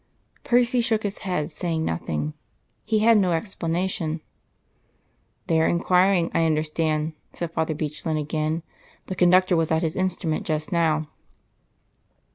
Percy 0.43 0.81
shook 0.81 1.03
his 1.03 1.19
head, 1.19 1.51
saying 1.51 1.85
nothing. 1.85 2.33
He 2.85 3.01
had 3.05 3.19
no 3.19 3.33
explanation. 3.33 4.21
"They 5.45 5.61
are 5.61 5.67
inquiring, 5.67 6.31
I 6.33 6.45
understand," 6.45 7.13
said 7.33 7.51
Father 7.51 7.75
Bechlin 7.75 8.17
again. 8.19 8.63
"The 9.05 9.15
conductor 9.15 9.55
was 9.55 9.71
at 9.71 9.83
his 9.83 9.95
instrument 9.95 10.43
just 10.43 10.71
now." 10.71 11.07